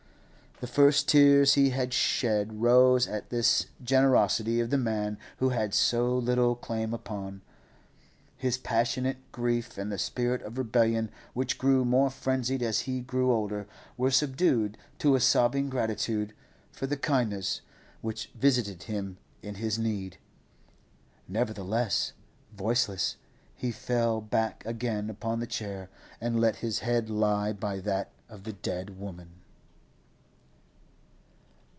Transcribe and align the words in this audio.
The 0.59 0.67
first 0.67 1.07
tears 1.09 1.55
he 1.55 1.71
had 1.71 1.91
shed 1.91 2.61
rose 2.61 3.07
at 3.07 3.31
this 3.31 3.65
generosity 3.83 4.59
of 4.59 4.69
the 4.69 4.77
man 4.77 5.17
he 5.39 5.49
had 5.49 5.73
so 5.73 6.15
little 6.15 6.53
claim 6.55 6.93
upon. 6.93 7.41
His 8.37 8.59
passionate 8.59 9.17
grief 9.31 9.79
and 9.79 9.91
the 9.91 9.97
spirit 9.97 10.43
of 10.43 10.59
rebellion, 10.59 11.09
which 11.33 11.57
grew 11.57 11.83
more 11.83 12.11
frenzied 12.11 12.61
as 12.61 12.81
he 12.81 13.01
grew 13.01 13.31
older, 13.31 13.65
were 13.97 14.11
subdued 14.11 14.77
to 14.99 15.15
a 15.15 15.19
sobbing 15.19 15.67
gratitude 15.67 16.31
for 16.71 16.85
the 16.85 16.95
kindness 16.95 17.61
which 18.01 18.29
visited 18.35 18.83
him 18.83 19.17
in 19.41 19.55
his 19.55 19.79
need. 19.79 20.19
Nerveless, 21.27 22.13
voiceless, 22.53 23.15
he 23.55 23.71
fell 23.71 24.21
back 24.21 24.63
again 24.67 25.09
upon 25.09 25.39
the 25.39 25.47
chair 25.47 25.89
and 26.21 26.39
let 26.39 26.57
his 26.57 26.81
head 26.81 27.09
lie 27.09 27.51
by 27.51 27.79
that 27.79 28.11
of 28.29 28.43
the 28.43 28.53
dead 28.53 28.99
woman. 28.99 29.29